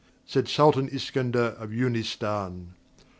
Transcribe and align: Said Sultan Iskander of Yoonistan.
Said 0.25 0.47
Sultan 0.47 0.87
Iskander 0.89 1.55
of 1.59 1.69
Yoonistan. 1.71 2.69